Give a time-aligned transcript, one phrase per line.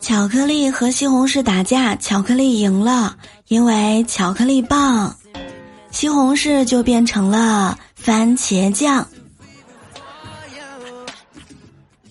[0.00, 3.16] 巧克力和西红柿打架，巧克力赢了，
[3.48, 5.14] 因为巧克力棒，
[5.90, 9.06] 西红柿就变成了番茄酱。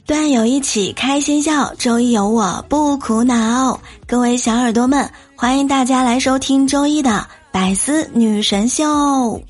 [0.05, 3.79] 段友一起开心笑，周一有我不苦恼。
[4.05, 9.41] 各位小耳朵们，欢迎大家来收听周一的百思女神秀。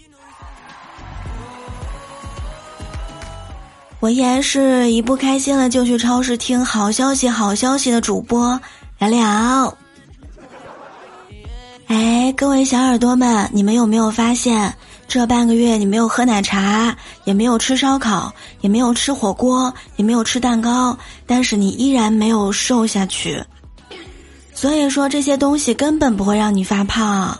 [4.05, 8.61] 我依然是一不开心了就去超市听好消息、好消息的主播
[8.99, 9.75] 聊聊。
[11.87, 14.71] 哎，各位小耳朵们，你们有没有发现，
[15.07, 23.43] 这半个月你没有喝奶茶，也没有吃烧烤，也没有吃火锅，也没有吃蛋糕，但是你依然没有瘦下去。
[24.53, 27.35] 所以说这些东西根本不会让你发胖。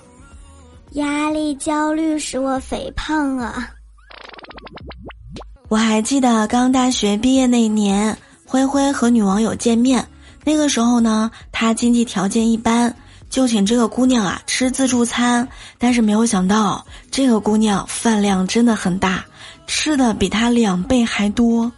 [0.94, 3.70] 压力、焦虑使我肥胖啊。
[5.68, 10.08] 我还记得刚大学毕业那年，灰灰和女网友见面。
[10.44, 12.96] 那个时候呢，他经济条件一般，
[13.32, 15.48] 就请这个姑娘啊吃自助餐。
[15.80, 19.26] 但是没有想到，这个姑娘饭量真的很大，
[19.66, 21.72] 吃的比他两倍还多。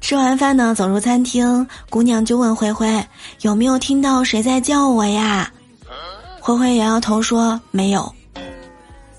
[0.00, 3.04] 吃完饭呢，走入餐厅，姑娘就问灰灰
[3.42, 5.50] ：“有没有听到谁在叫我呀？”
[6.38, 8.14] 灰灰摇摇头说：“没有。”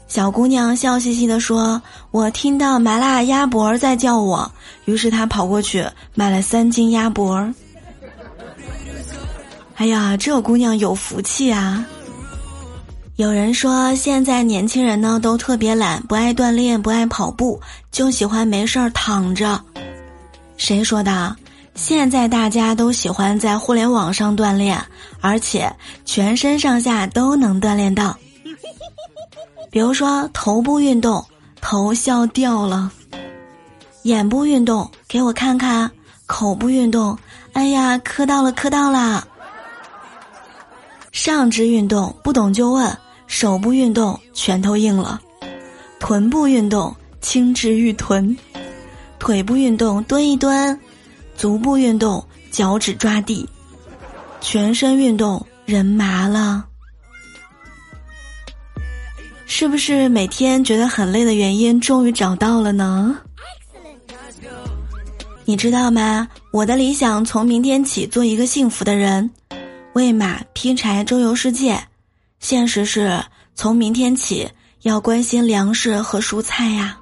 [0.07, 4.49] 小姑娘笑嘻嘻地说：“我听到麻辣鸭脖在叫我。”
[4.85, 7.51] 于是她跑过去买了三斤鸭脖。
[9.75, 11.83] 哎呀，这姑娘有福气啊！
[13.17, 17.59] 有人说现在年轻人呢都特别懒，不爱锻炼，不爱跑步，
[17.91, 19.59] 就喜欢没事儿躺着。
[20.55, 21.35] 谁说的？
[21.73, 24.81] 现在大家都喜欢在互联网上锻炼，
[25.19, 25.69] 而且
[26.05, 28.15] 全身上下都能锻炼到。
[29.69, 31.23] 比如说头部运动，
[31.61, 32.89] 头笑掉了；
[34.03, 35.89] 眼部运动，给我看看；
[36.25, 37.17] 口部运动，
[37.53, 39.21] 哎呀，磕到了，磕到了；
[41.11, 42.89] 上肢运动，不懂就问；
[43.27, 45.19] 手部运动，拳头硬了；
[45.99, 48.35] 臀部运动，轻至玉臀；
[49.19, 50.77] 腿部运动，蹲一蹲；
[51.35, 53.45] 足部运动，脚趾抓地；
[54.39, 56.65] 全身运动，人麻了。
[59.47, 63.17] 是不是每天觉得很累的原因终于找到了呢？
[65.45, 66.27] 你知道吗？
[66.51, 69.29] 我的理想从明天起做一个幸福的人，
[69.93, 71.79] 喂马劈柴周游世界。
[72.39, 73.23] 现实是
[73.53, 74.49] 从明天起
[74.81, 76.97] 要关心粮食和蔬菜呀。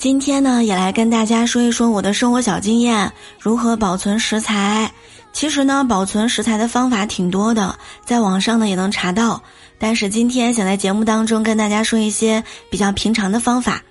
[0.00, 4.90] 今天呢，也来跟大家说一说我的生活小经验，如何保存食材。
[5.30, 9.42] 其实呢，保存食材的方法挺多的，在网上呢也能查到。
[9.78, 13.82] 但是今天想在节目当中跟大家说一些比较平常的方法。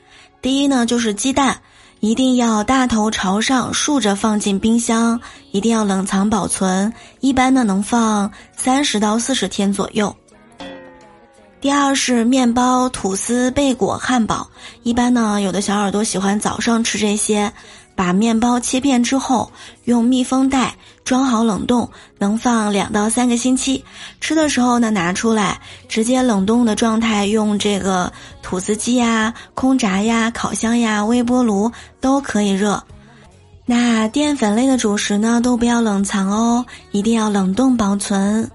[0.42, 1.56] 第一呢，就是鸡蛋
[2.00, 5.22] 一定要大头朝上竖着放进冰箱，
[5.52, 10.16] 一定要冷藏保存，一般呢能放三十到四十天左右。
[11.62, 14.48] 第二是面包、吐司、贝果、汉堡，
[14.84, 17.52] 一般呢，有的小耳朵喜欢早上吃这些。
[17.96, 19.52] 把面包切片之后，
[19.84, 23.84] 用密封袋装好冷冻，能放两到三个星期。
[24.22, 25.60] 吃的时候呢，拿出来
[25.90, 28.10] 直接冷冻的状态，用这个
[28.42, 32.82] 吐司机呀、空炸呀、烤箱呀、微波炉都可以热。
[33.66, 38.50] 那淀粉类的主食呢，都不要冷藏哦，一定要冷冻保存。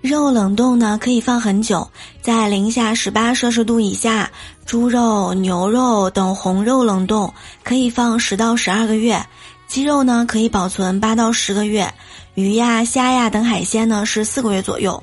[0.00, 1.86] 肉冷冻呢，可以放很久，
[2.22, 4.30] 在零下十八摄氏度以下。
[4.64, 7.30] 猪肉、牛肉等红肉冷冻
[7.62, 9.22] 可以放十到十二个月，
[9.66, 11.92] 鸡肉呢可以保存八到十个月，
[12.34, 15.02] 鱼呀、虾呀等海鲜呢是四个月左右。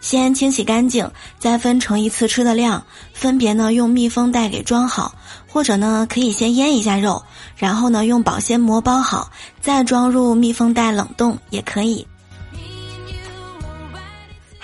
[0.00, 2.82] 先清洗干净，再分成一次吃的量，
[3.12, 5.12] 分别呢用密封袋给装好，
[5.46, 7.22] 或者呢可以先腌一下肉，
[7.56, 9.30] 然后呢用保鲜膜包好，
[9.60, 12.06] 再装入密封袋冷冻也可以。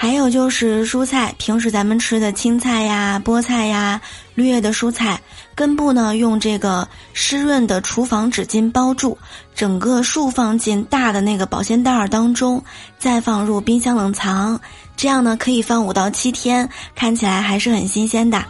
[0.05, 3.99] 还有就是蔬菜，平时咱们吃的青菜呀、菠菜呀、
[4.35, 5.19] 绿叶的蔬菜，
[5.55, 9.17] 根部呢用这个湿润的厨房纸巾包住，
[9.55, 12.63] 整个竖放进大的那个保鲜袋儿当中，
[12.99, 14.61] 再放入冰箱冷藏，
[14.95, 18.45] 这样呢可以放五到七天，看起来还是很新鲜的。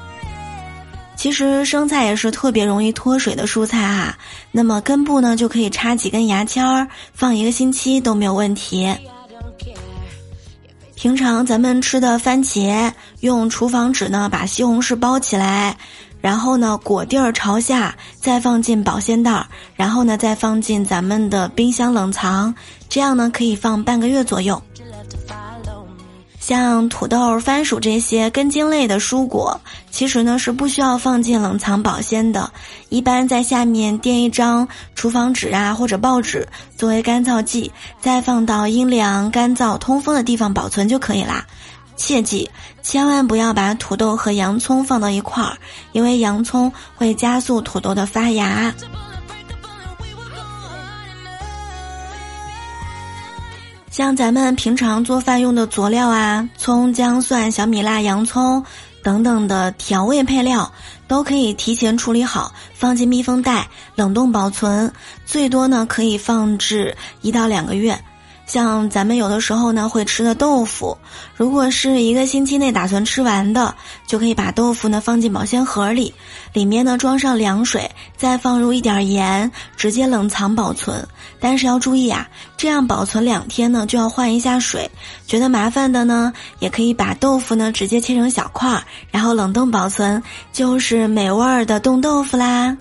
[1.15, 4.19] 其实生菜也是特别容易脱水的蔬菜哈，
[4.51, 8.93] 那么根部呢就可以插几根牙签儿，放一个星期都没有问题。
[11.05, 12.91] 平常咱们吃的番茄，
[13.21, 15.77] 用厨房纸呢把西红柿包起来，
[16.23, 22.55] 然后呢果地儿朝下，再放进保鲜袋儿，然后呢再放进咱们的冰箱冷藏，
[22.89, 24.59] 这样呢可以放半个月左右。
[26.47, 29.59] 像土豆、番薯这些根茎类的蔬果，
[29.91, 32.53] 其实呢是不需要放进冷藏保鲜的，
[32.91, 36.47] 一般在下面垫一张厨房纸啊或者报纸
[36.77, 41.47] 作为干燥剂，再放到阴凉、干燥、通风的地方保存就可以啦。
[41.97, 42.51] 切记，
[42.83, 45.57] 千万不要把土豆和洋葱放到一块儿，
[45.93, 48.71] 因为洋葱会加速土豆的发芽。
[53.95, 58.61] 像咱们平常做饭用的佐料啊，葱、姜、蒜、小米辣、洋葱
[59.05, 60.69] 等等的调味配料，
[61.07, 64.93] 都可以提前处理好，放进密封袋冷冻保存，
[65.25, 67.97] 最多呢可以放置一到两个月。
[68.47, 70.97] 像咱们有的时候呢会吃的豆腐，
[71.37, 73.75] 如果是一个星期内打算吃完的，
[74.07, 76.13] 就可以把豆腐呢放进保鲜盒里，
[76.53, 81.07] 里面呢装上凉水，再放入一点盐，直接冷藏保存。
[81.41, 84.91] 但是要注意啊，这样保存两天呢就要换一下水。
[85.27, 92.77] 觉得麻烦的呢，也可以把豆腐呢直接切成小块儿，然后冷冻保存，就是美味儿的冻豆腐啦。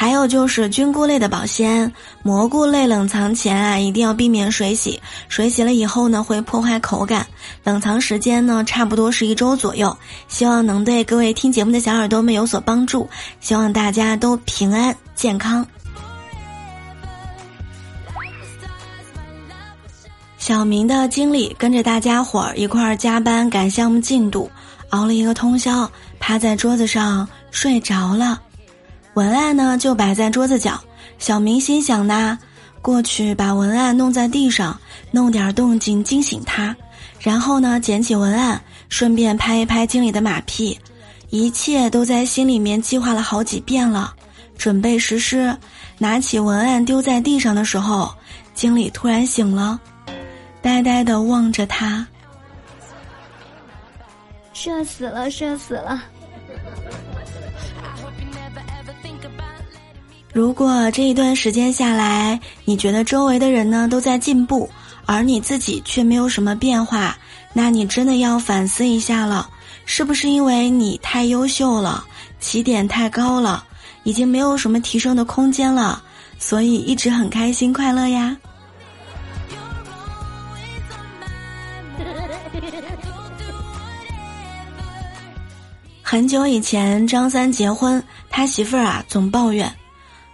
[0.00, 1.92] 还有就是菌菇类的保鲜，
[2.22, 7.26] 蘑菇类冷藏前啊，一定要避免水洗，水洗了以后呢，会破坏口感。
[7.64, 9.98] 冷藏时间呢，差不多是一周左右。
[10.28, 13.10] 希望能对各位听节目的小耳朵们有所帮助，
[13.40, 15.66] 希望大家都平安健康。
[20.38, 24.48] 小明的经理跟着大家伙儿一块儿加班赶项目进度，
[24.90, 25.90] 熬了一个通宵，
[26.20, 28.42] 趴在桌子上睡着了。
[29.18, 30.80] 文案呢就摆在桌子角，
[31.18, 32.38] 小明心想呢，
[32.80, 34.80] 过去把文案弄在地上，
[35.10, 36.76] 弄点动静惊醒他，
[37.18, 40.78] 然后呢捡起文案，顺便拍一拍经理的马屁，
[41.30, 44.14] 一切都在心里面计划了好几遍了，
[44.56, 45.52] 准备实施。
[45.98, 48.14] 拿起文案丢在地上的时候，
[48.54, 49.80] 经理突然醒了，
[50.62, 52.06] 呆呆的望着他，
[54.52, 56.04] 射死了，射死了。
[60.38, 64.70] 如果这一段时间下来，你觉得周围的人呢都在进步，
[65.04, 67.18] 而你自己却没有什么变化，
[67.52, 69.50] 那你真的要反思一下了，
[69.84, 72.04] 是不是因为你太优秀了，
[72.38, 73.64] 起点太高了，
[74.04, 76.00] 已经没有什么提升的空间了，
[76.38, 78.36] 所以一直很开心快乐呀？
[86.00, 88.00] 很久以前，张三结婚，
[88.30, 89.68] 他媳妇儿啊总抱怨。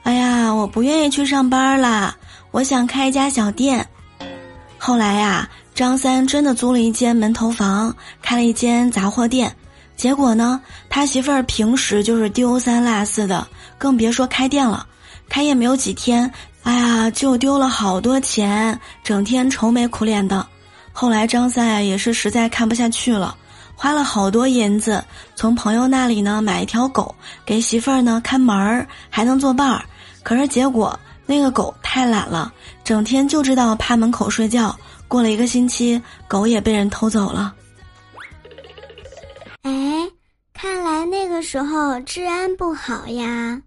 [0.04, 2.14] 哎呀，我不愿意去上班啦，
[2.50, 3.86] 我想开一家小店。
[4.76, 9.50] 后来呀，张三真的租了一间门头房，开了一间杂货店。
[9.96, 10.60] 结果呢，
[10.90, 13.46] 他媳妇儿平时就是丢三落四的，
[13.78, 14.86] 更别说开店了。
[15.26, 16.30] 开业没有几天，
[16.64, 20.46] 哎呀，就丢了好多钱，整天愁眉苦脸的。
[20.92, 23.34] 后来张三呀，也是实在看不下去了，
[23.74, 25.02] 花了好多银子，
[25.34, 27.14] 从朋友那里呢买一条狗，
[27.46, 29.82] 给媳妇儿呢看门儿，还能作伴儿。
[30.24, 34.74] 可是结果，那个狗太懒了，整天就知道趴门口睡觉。
[35.06, 37.54] 过了一个星期，狗也被人偷走了。
[39.62, 39.70] 哎，
[40.54, 43.60] 看来那个时候治安不好呀。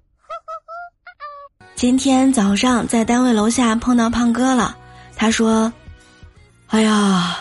[1.75, 4.75] 今天早上在单位楼下碰到胖哥了，
[5.15, 5.71] 他说
[6.67, 7.37] ：“哎呀，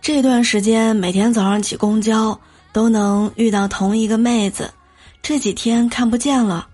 [0.00, 2.40] 这段时间每天早上挤公交
[2.72, 4.72] 都能遇到同一个妹子，
[5.20, 6.66] 这几天看不见了。”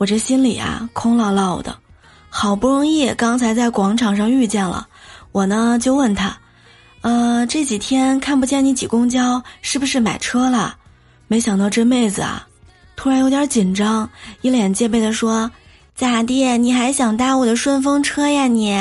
[0.00, 1.76] 我这心里啊空落落的，
[2.30, 4.88] 好不容易刚才在广场上遇见了，
[5.30, 6.34] 我呢就问他，
[7.02, 10.74] 呃这几天看不见你挤公交，是不是买车了？
[11.28, 12.48] 没想到这妹子啊，
[12.96, 14.08] 突然有点紧张，
[14.40, 15.50] 一脸戒备的说
[15.94, 16.56] ：“咋地？
[16.56, 18.74] 你还想搭我的顺风车呀你？”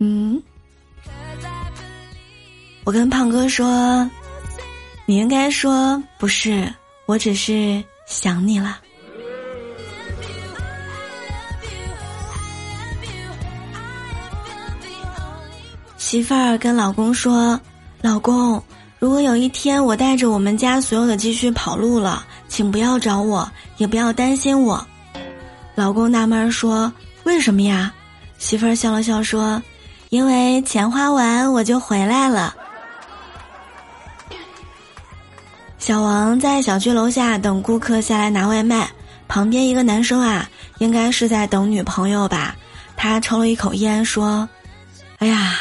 [0.00, 0.42] 嗯，
[2.82, 4.10] 我跟胖哥说，
[5.06, 6.68] 你应该说不是，
[7.06, 8.80] 我只是想你了。
[16.12, 17.58] 媳妇儿跟老公说
[18.02, 18.62] ：“老公，
[18.98, 24.86] 如果有一天我带着我们家所有的积蓄跑路了，请不要找我，也不要担心我。”
[25.74, 26.92] 老公纳闷说
[27.24, 27.90] ：“为什么呀？”
[28.36, 29.62] 媳妇儿笑了笑说
[30.12, 32.54] ：“因为钱花完我就回来了。”
[35.80, 38.86] 小王在小区楼下等顾客下来拿外卖，
[39.28, 42.54] 旁边一个男生啊，应该是在等女朋友吧？
[42.98, 44.46] 他抽了一口烟说
[45.16, 45.54] ：“哎呀。”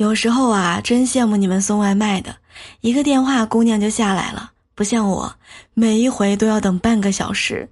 [0.00, 2.34] 有时候啊，真羡慕你们送外卖的，
[2.80, 5.30] 一个电话姑娘就下来了，不像我，
[5.74, 7.68] 每一回都要等半个小时，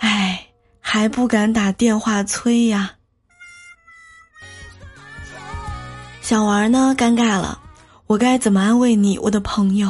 [0.00, 0.44] 唉，
[0.80, 2.90] 还不敢打电话催呀。
[6.20, 7.60] 小王呢，尴尬了，
[8.08, 9.88] 我该怎么安慰你，我的朋友？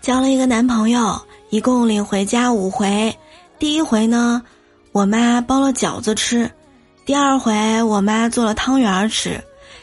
[0.00, 3.14] 交了一个男朋友，一共领回家五回。
[3.58, 4.42] 第一回呢，
[4.96, 6.48] 我妈包了饺子吃；
[7.04, 9.38] 第二回，我妈做了汤圆吃；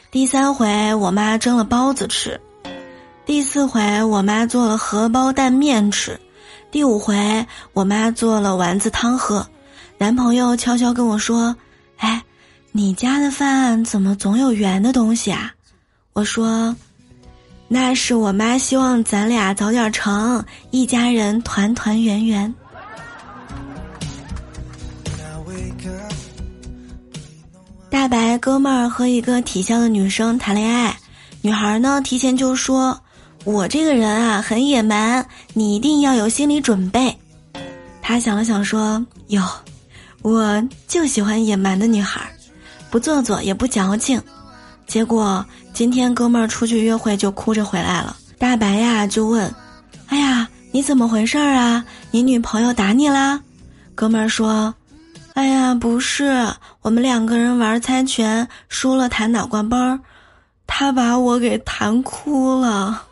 [0.09, 2.31] 第三回，我妈蒸了包子吃；
[3.23, 6.13] 第四回，我妈做了荷包蛋面吃；
[6.71, 9.47] 第五回，我妈做了丸子汤喝。
[9.99, 11.55] 男朋友悄悄跟我说
[11.97, 12.19] ：“哎，
[12.71, 15.51] 你家的饭怎么总有圆的东西啊？”
[16.13, 16.75] 我说。
[17.67, 22.53] 那是我妈希望咱俩早点成，一家人团团圆圆。
[28.03, 30.93] 大白哥们儿和一个体校的女生谈恋爱，
[31.41, 32.99] 女孩呢提前就说
[33.45, 37.17] ：“我这个人啊很野蛮，你一定要有心理准备。”
[38.03, 39.41] 他想了想说：“哟，
[40.21, 42.29] 我就喜欢野蛮的女孩，
[42.91, 44.21] 不做作也不矫情。”
[44.85, 45.45] 结果。
[45.71, 49.49] 今天哥们儿出去约会就哭着回来了，大白呀就问
[50.07, 51.85] ：“哎呀，你怎么回事儿啊？
[52.11, 53.39] 你女朋友打你啦？”
[53.95, 54.75] 哥们儿说
[55.33, 56.47] ：“哎呀，不是，
[56.81, 59.99] 我们两个人玩猜拳输了弹脑瓜崩儿，
[60.67, 63.03] 他把我给弹哭了。”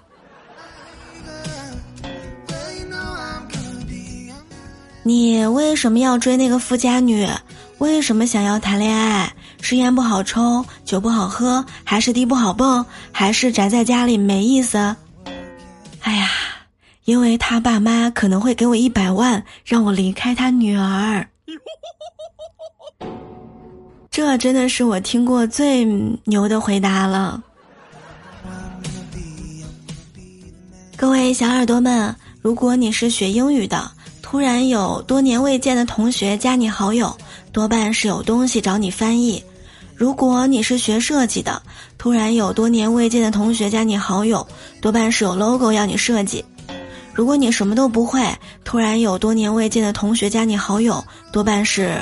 [5.04, 7.28] 你为什么要追那个富家女？
[7.80, 9.34] 为什么想要谈恋爱？
[9.60, 14.96] 是烟不好抽，酒不好喝，还是地不好蹦，还是宅在家里没意思？
[16.02, 16.30] 哎呀，
[17.06, 21.26] 因为他爸妈可能会给我一百万，让我离开他女儿。
[24.12, 25.86] 这真的是我听过最
[26.26, 27.42] 牛的回答了。
[30.98, 33.90] 各位小耳朵们，如果你是学英语的，
[34.22, 37.16] 突然有多年未见的同学加你好友，
[37.52, 39.44] 多半是有东西找你翻译。
[39.96, 41.62] 如果你是学设计的，
[41.98, 44.46] 突然有多年未见的同学加你好友，
[44.82, 46.44] 多半是有 logo 要你设计；
[47.14, 48.24] 如果你什么都不会，
[48.64, 51.96] 突然有多年未见的同学加你好友，多半是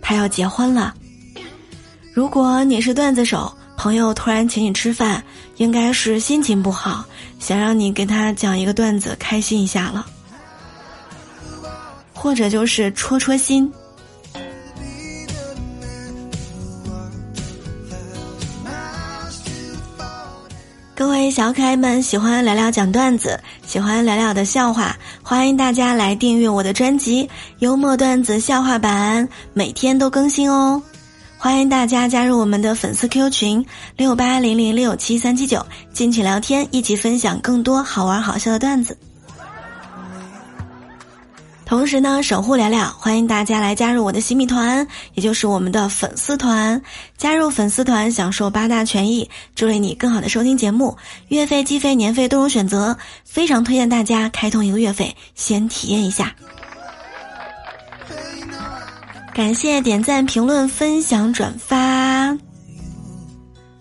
[0.00, 0.94] 他要结婚了。
[2.12, 5.22] 如果你是段子手，朋友突然请你吃饭，
[5.56, 7.04] 应该是心情不好，
[7.38, 10.06] 想让你给他讲一个段子开心一下了，
[12.12, 13.72] 或者就是戳戳心。
[21.00, 27.24] 各位小可爱们，喜欢聊聊讲段子，喜欢聊聊的笑话，欢迎大家来订阅我的专辑
[27.60, 30.82] 《幽默段子笑话版》，每天都更新哦。
[31.38, 33.64] 欢迎大家加入我们的粉丝 Q 群
[33.96, 38.94] 六八零零六七三七九，进去聊天，一起分享更多好玩好笑的段子。
[41.70, 44.84] 同时呢，守护聊聊，欢迎大家来加入我的新米团，
[45.14, 46.82] 也就是我们的粉丝团。
[47.16, 50.96] 加入粉丝团，享受八大权益，助力你更好的收听节目。
[51.28, 56.34] 月费、季费、年费都有选择，非常推荐大家开通一个月费，先体验一下。
[59.32, 62.36] 感谢点赞、评论、分享、转发，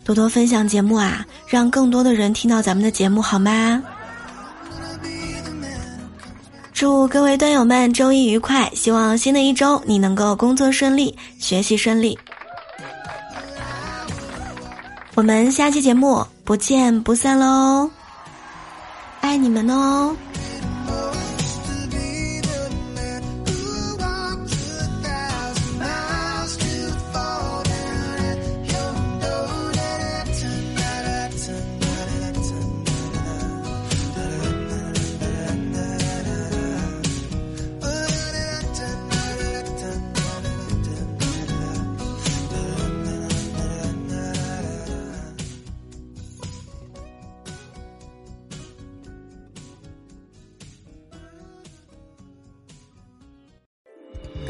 [0.03, 3.81] 多多分享节目啊，让更多的人听到咱们的节目，好吗？
[6.79, 8.71] 祝各位段友们周一愉快！
[8.73, 12.17] 希望新的一周你能够工作顺利，学习顺利。
[15.13, 17.91] 我们下期节目不见不散喽！
[19.19, 20.15] 爱你们哦！